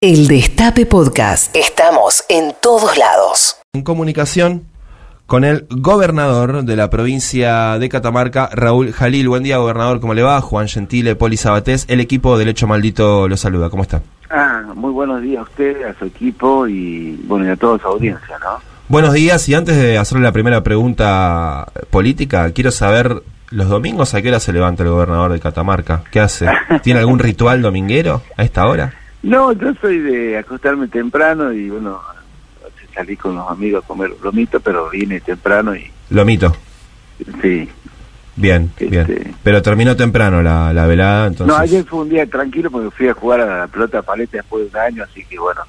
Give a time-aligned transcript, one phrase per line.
[0.00, 1.56] El Destape Podcast.
[1.56, 3.56] Estamos en todos lados.
[3.72, 4.68] En comunicación
[5.26, 9.28] con el gobernador de la provincia de Catamarca, Raúl Jalil.
[9.28, 9.98] Buen día, gobernador.
[9.98, 10.40] ¿Cómo le va?
[10.40, 11.84] Juan Gentile, Poli Sabatés.
[11.88, 13.70] El equipo del Hecho Maldito lo saluda.
[13.70, 14.00] ¿Cómo está?
[14.30, 17.88] Ah, muy buenos días a usted, a su equipo y bueno, y a toda su
[17.88, 18.60] audiencia, ¿no?
[18.86, 24.22] Buenos días y antes de hacerle la primera pregunta política, quiero saber, ¿los domingos a
[24.22, 26.04] qué hora se levanta el gobernador de Catamarca?
[26.12, 26.46] ¿Qué hace?
[26.84, 28.94] ¿Tiene algún ritual dominguero a esta hora?
[29.22, 32.00] No, yo soy de acostarme temprano y bueno,
[32.94, 36.54] salí con los amigos a comer lomito, pero vine temprano y Lomito.
[37.42, 37.68] sí.
[38.36, 39.34] Bien, Este- bien.
[39.42, 41.48] Pero terminó temprano la, la velada, entonces.
[41.56, 44.62] No, ayer fue un día tranquilo porque fui a jugar a la pelota paleta después
[44.64, 45.60] de un año, así que bueno,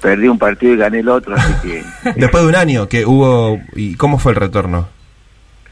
[0.00, 1.82] perdí un partido y gané el otro, así que
[2.16, 3.58] Después de un año que hubo...
[3.74, 4.86] ¿Y cómo fue el retorno?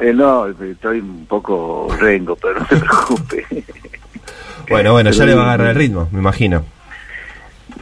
[0.00, 3.46] eh, no, estoy un poco rengo, pero no se preocupe.
[4.68, 6.64] Bueno, bueno, ya le va a agarrar el ritmo, me imagino.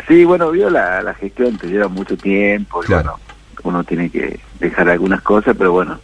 [0.07, 3.19] Sí, bueno, vio la, la gestión, te lleva mucho tiempo, y Claro.
[3.65, 5.99] bueno, uno tiene que dejar algunas cosas, pero bueno,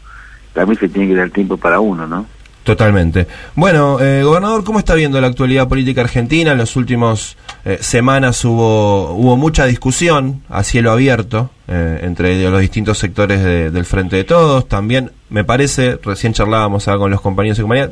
[0.52, 2.27] también se tiene que dar tiempo para uno, ¿no?
[2.64, 3.27] Totalmente.
[3.54, 6.52] Bueno, eh, gobernador, ¿cómo está viendo la actualidad política argentina?
[6.52, 12.60] En las últimas eh, semanas hubo, hubo mucha discusión a cielo abierto eh, entre los
[12.60, 14.66] distintos sectores de- del Frente de Todos.
[14.66, 17.91] También, me parece, recién charlábamos con los compañeros y compañeras,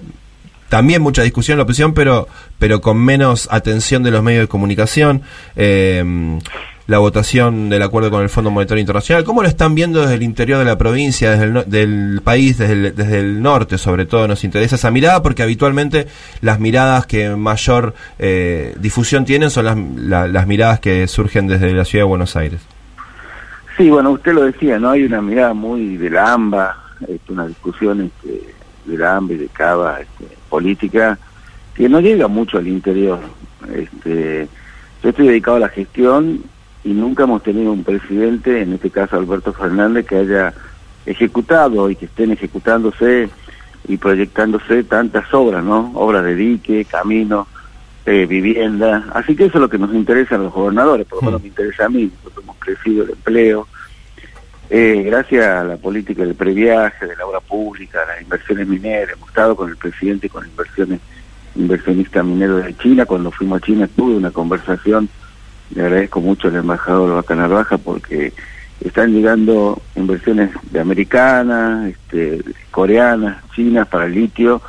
[0.73, 2.27] también mucha discusión en la oposición, pero,
[2.59, 5.21] pero con menos atención de los medios de comunicación.
[5.55, 6.03] Eh,
[6.87, 9.23] la votación del acuerdo con el Fondo Monetario Internacional.
[9.23, 12.73] ¿Cómo lo están viendo desde el interior de la provincia, desde el, del país, desde
[12.73, 14.27] el, desde el norte sobre todo?
[14.27, 16.07] Nos interesa esa mirada porque habitualmente
[16.41, 21.73] las miradas que mayor eh, difusión tienen son las, la- las miradas que surgen desde
[21.73, 22.61] la ciudad de Buenos Aires.
[23.77, 24.91] Sí, bueno, usted lo decía, ¿no?
[24.91, 28.55] Hay una mirada muy de la AMBA, este, una discusión este,
[28.87, 31.19] y de Cava este, política
[31.75, 33.19] que no llega mucho al interior.
[33.75, 34.49] Este,
[35.03, 36.43] yo estoy dedicado a la gestión
[36.85, 40.53] y nunca hemos tenido un presidente, en este caso Alberto Fernández, que haya
[41.07, 43.29] ejecutado y que estén ejecutándose
[43.89, 45.91] y proyectándose tantas obras, ¿no?
[45.95, 47.47] Obras de dique, camino,
[48.07, 49.07] eh, vivienda.
[49.13, 51.45] Así que eso es lo que nos interesa a los gobernadores, por lo menos Mm.
[51.45, 52.11] me interesa a mí.
[52.23, 53.67] Nosotros hemos crecido el empleo.
[54.75, 59.29] Eh, gracias a la política del previaje, de la obra pública, las inversiones mineras, hemos
[59.29, 60.99] estado con el presidente con inversiones
[61.55, 63.05] inversionista minero de China.
[63.05, 65.11] Cuando fuimos a China tuve una conversación,
[65.75, 68.33] le agradezco mucho al embajador Vaca Narvaja porque
[68.83, 72.41] están llegando inversiones de americanas, este,
[72.71, 74.63] coreanas, chinas para el litio.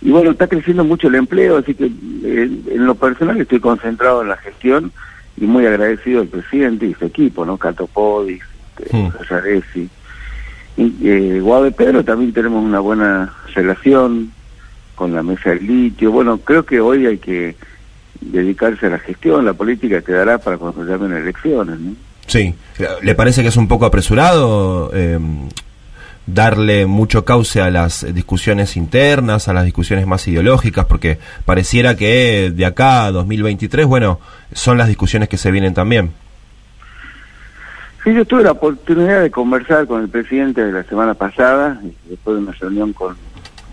[0.00, 1.92] Y bueno, está creciendo mucho el empleo, así que
[2.24, 4.92] eh, en lo personal estoy concentrado en la gestión
[5.36, 7.58] y muy agradecido al presidente y su equipo, ¿no?
[7.58, 8.42] Cato Podis,
[8.78, 9.88] este.
[10.76, 14.32] Y, eh, Guado de Pedro también tenemos una buena relación
[14.94, 16.12] con la mesa del litio.
[16.12, 17.56] Bueno, creo que hoy hay que
[18.20, 21.94] dedicarse a la gestión, la política quedará para cuando se llamen elecciones, ¿no?
[22.26, 22.54] Sí.
[23.02, 25.18] ¿Le parece que es un poco apresurado eh,
[26.26, 30.86] darle mucho cauce a las discusiones internas, a las discusiones más ideológicas?
[30.86, 34.20] Porque pareciera que de acá a 2023, bueno,
[34.52, 36.12] son las discusiones que se vienen también.
[38.04, 42.36] Sí, yo tuve la oportunidad de conversar con el presidente de la semana pasada, después
[42.36, 43.16] de una reunión con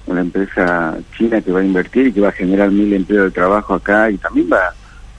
[0.06, 3.32] una empresa china que va a invertir y que va a generar mil empleos de
[3.32, 4.74] trabajo acá y también va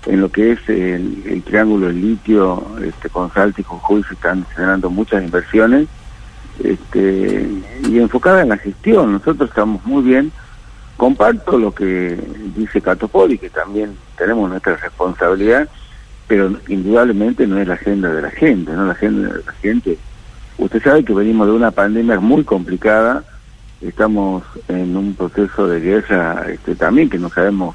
[0.07, 4.15] en lo que es el, el triángulo del litio, este, con Salta y Jujuy se
[4.15, 5.89] están generando muchas inversiones
[6.63, 7.49] este,
[7.89, 9.13] y enfocada en la gestión.
[9.13, 10.33] Nosotros estamos muy bien.
[10.97, 12.19] Comparto lo que
[12.57, 15.69] dice Catopoli, que también tenemos nuestra responsabilidad,
[16.31, 18.87] pero indudablemente no es la agenda de la gente, ¿no?
[18.87, 19.99] La agenda de la gente.
[20.59, 23.25] Usted sabe que venimos de una pandemia muy complicada,
[23.81, 27.75] estamos en un proceso de guerra este, también que no sabemos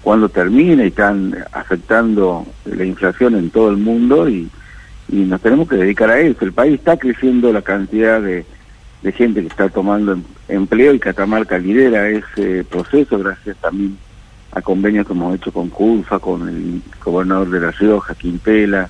[0.00, 4.48] cuándo termina y están afectando la inflación en todo el mundo y,
[5.10, 6.46] y nos tenemos que dedicar a eso.
[6.46, 8.46] El país está creciendo la cantidad de,
[9.02, 13.98] de gente que está tomando em- empleo y Catamarca lidera ese proceso gracias también
[14.52, 18.88] a convenios que hemos hecho con CULFA, con el gobernador de La Rioja, Quintela.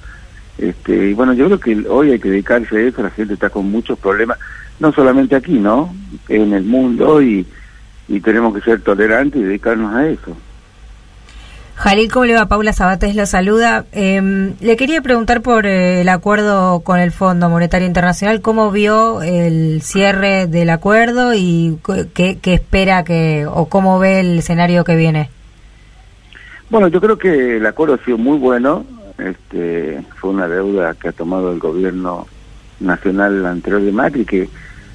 [0.59, 3.51] Este, y bueno, yo creo que hoy hay que dedicarse a eso, la gente está
[3.51, 4.39] con muchos problemas,
[4.79, 5.95] no solamente aquí, ¿no?
[6.29, 7.47] En el mundo y,
[8.09, 10.37] y tenemos que ser tolerantes y dedicarnos a eso.
[11.77, 12.45] Jalil, ¿cómo le va?
[12.45, 13.87] Paula Sabates lo saluda.
[13.93, 19.23] Eh, le quería preguntar por eh, el acuerdo con el Fondo Monetario Internacional, ¿cómo vio
[19.23, 21.79] el cierre del acuerdo y
[22.13, 25.31] qué, qué espera que, o cómo ve el escenario que viene?
[26.71, 28.85] Bueno, yo creo que el acuerdo ha sido muy bueno.
[29.19, 32.27] Este, fue una deuda que ha tomado el gobierno
[32.79, 34.49] nacional anterior de Macri, que,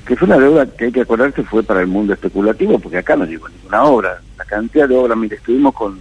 [0.08, 3.18] que fue una deuda que hay que acordarse fue para el mundo especulativo, porque acá
[3.18, 4.22] no llegó ninguna obra.
[4.38, 6.00] La cantidad de obras, mire, estuvimos con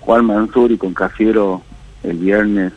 [0.00, 1.60] Juan Mansur y con Cafiero
[2.04, 2.72] el viernes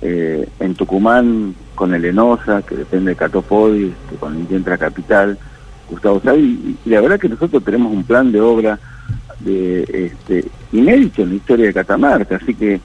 [0.00, 5.36] eh, en Tucumán con el ENOSA, que depende de Catopodi, con Intentra Capital,
[5.92, 8.78] Gustavo y, la verdad que nosotros tenemos un plan de obra
[9.44, 12.80] este, inédito en la historia de Catamarca, así que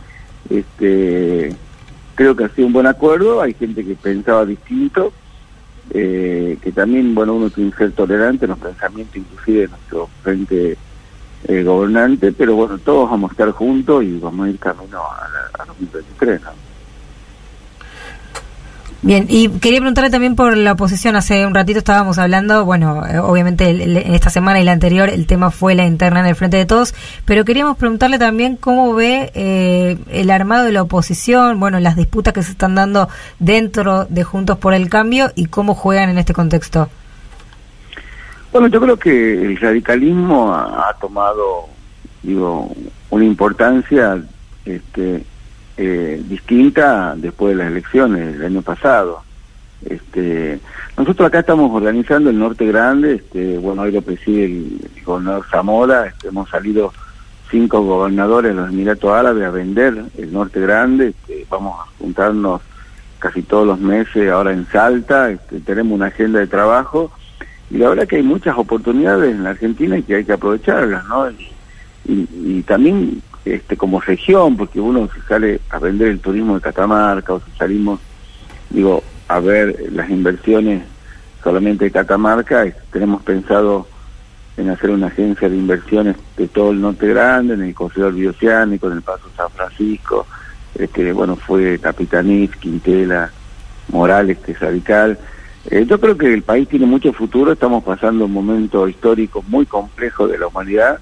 [0.50, 1.54] este,
[2.16, 5.14] creo que ha sido un buen acuerdo, hay gente que pensaba distinto,
[5.92, 10.10] eh, que también, bueno, uno tiene que ser tolerante en los pensamientos inclusive de nuestro
[10.24, 10.78] frente
[11.48, 15.28] eh, gobernante, pero bueno, todos vamos a estar juntos y vamos a ir camino a,
[15.30, 16.67] la, a 2023, ¿no?
[19.04, 21.16] Bien, y quería preguntarle también por la oposición.
[21.16, 25.28] Hace un ratito estábamos hablando, bueno, eh, obviamente en esta semana y la anterior el
[25.28, 29.32] tema fue la interna en el Frente de Todos, pero queríamos preguntarle también cómo ve
[29.36, 33.08] eh, el armado de la oposición, bueno, las disputas que se están dando
[33.38, 36.90] dentro de Juntos por el Cambio y cómo juegan en este contexto.
[38.52, 41.68] Bueno, yo creo que el radicalismo ha, ha tomado,
[42.24, 42.74] digo,
[43.12, 44.18] una importancia
[44.66, 45.24] este,
[45.78, 49.22] eh, distinta después de las elecciones del año pasado.
[49.86, 50.60] Este,
[50.98, 56.08] nosotros acá estamos organizando el Norte Grande, este, bueno, hoy lo preside el, gobernador Zamora,
[56.08, 56.92] este, hemos salido
[57.52, 62.62] cinco gobernadores de los Emiratos Árabes a vender el Norte Grande, este, vamos a juntarnos
[63.20, 67.12] casi todos los meses ahora en Salta, este, tenemos una agenda de trabajo
[67.70, 71.06] y la verdad que hay muchas oportunidades en la Argentina y que hay que aprovecharlas,
[71.06, 71.30] ¿no?
[72.10, 73.22] Y, también
[73.56, 77.52] este, como región, porque uno se sale a vender el turismo de Catamarca o si
[77.58, 78.00] salimos,
[78.70, 80.84] digo, a ver las inversiones
[81.44, 83.88] solamente de Catamarca, tenemos pensado
[84.58, 88.88] en hacer una agencia de inversiones de todo el norte grande, en el corredor bioceánico,
[88.88, 90.26] en el Paso San Francisco,
[90.76, 93.32] este, bueno, fue Capitanís, Quintela,
[93.90, 95.18] Morales, que es radical.
[95.70, 99.66] Eh, yo creo que el país tiene mucho futuro, estamos pasando un momento histórico muy
[99.66, 101.00] complejo de la humanidad,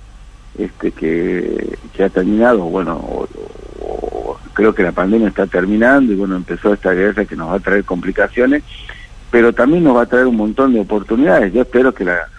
[0.58, 3.28] este que, ha terminado, bueno,
[4.54, 7.60] creo que la pandemia está terminando y bueno, empezó esta guerra que nos va a
[7.60, 8.64] traer complicaciones,
[9.32, 11.54] pero también nos va a traer un montón de oportunidades.
[11.54, 12.30] Yo espero que la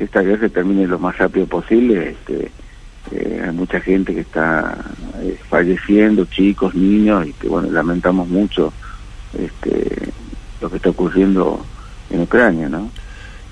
[0.00, 2.12] que esta guerra termine lo más rápido posible.
[2.12, 2.50] Este,
[3.10, 4.78] eh, hay mucha gente que está
[5.20, 8.72] eh, falleciendo, chicos, niños, y que bueno, lamentamos mucho
[9.38, 10.10] este,
[10.62, 11.62] lo que está ocurriendo
[12.08, 12.90] en Ucrania, ¿no?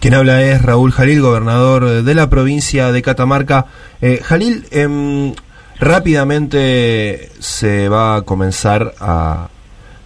[0.01, 3.67] Quien habla es Raúl Jalil, gobernador de la provincia de Catamarca.
[4.01, 5.35] Eh, Jalil, eh,
[5.81, 9.49] rápidamente se va a comenzar a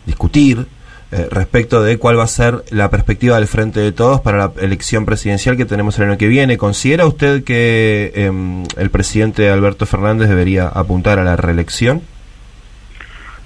[0.06, 0.67] discutir
[1.11, 4.53] eh, respecto de cuál va a ser la perspectiva del Frente de Todos para la
[4.62, 6.56] elección presidencial que tenemos el año que viene.
[6.56, 12.00] ¿Considera usted que em, el presidente Alberto Fernández debería apuntar a la reelección?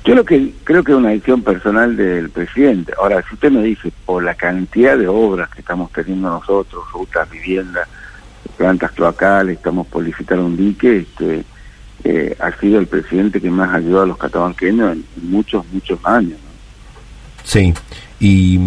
[0.07, 2.93] Yo lo que creo que es una decisión personal del presidente.
[2.97, 7.29] Ahora, si usted me dice, por la cantidad de obras que estamos teniendo nosotros, rutas,
[7.29, 7.89] viviendas,
[8.57, 11.45] plantas cloacales, estamos por licitar un dique, este,
[12.05, 16.39] eh, ha sido el presidente que más ayudó a los catamarqueños en, muchos, muchos años.
[17.43, 17.75] Sí.
[18.21, 18.61] ¿Y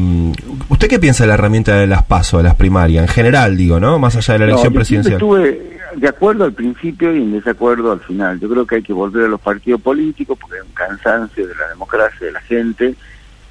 [0.68, 3.80] usted qué piensa de la herramienta de las PASO, de las primarias, en general, digo,
[3.80, 3.98] ¿no?
[3.98, 5.14] Más allá de la elección presidencial.
[5.14, 8.40] Estuve de acuerdo al principio y en desacuerdo al final.
[8.40, 11.56] Yo creo que hay que volver a los partidos políticos porque hay un cansancio de
[11.56, 12.96] la democracia, de la gente,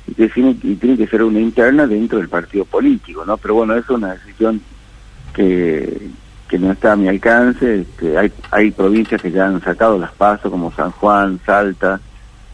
[0.06, 3.36] y, tiene, que ser una interna dentro del partido político, ¿no?
[3.36, 4.60] Pero bueno, es una decisión
[5.34, 6.10] que,
[6.58, 7.82] no está a mi alcance.
[7.82, 12.00] Este, hay, hay provincias que ya han sacado las pasos, como San Juan, Salta.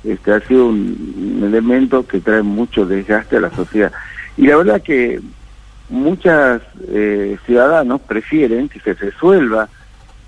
[0.02, 3.92] Este, ha sido un elemento que trae mucho desgaste a la sociedad.
[4.36, 5.20] Y la verdad que
[5.88, 9.68] muchas eh, ciudadanos prefieren que se resuelva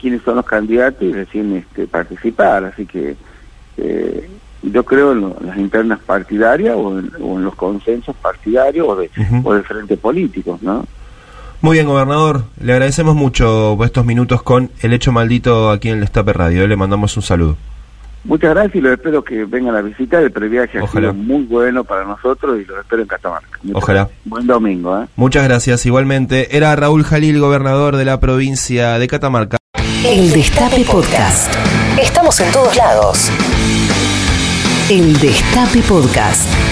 [0.01, 2.65] quiénes son los candidatos y recién este, participar.
[2.65, 3.17] Así que
[3.79, 4.31] eh,
[4.63, 9.11] yo creo en, las internas partidarias o en, los consensos partidarios o de,
[9.45, 10.85] o de frente políticos, ¿no?
[11.63, 12.45] Muy bien, gobernador.
[12.61, 16.67] Le agradecemos mucho estos minutos con El Hecho Maldito aquí en el Estape Radio.
[16.67, 17.57] Le mandamos un saludo.
[18.27, 20.23] Muchas gracias y los espero que vengan a visitar.
[20.23, 23.59] El previaje ha sido muy bueno para nosotros y los espero en Catamarca.
[23.73, 24.09] Ojalá.
[24.25, 25.01] Buen domingo.
[25.01, 25.07] ¿eh?
[25.17, 25.87] Muchas gracias.
[25.87, 29.59] Igualmente, era Raúl Jalil, gobernador de la provincia de Catamarca.
[30.05, 31.55] El Destape Podcast.
[32.01, 33.31] Estamos en todos lados.
[34.91, 36.66] El Destape Podcast.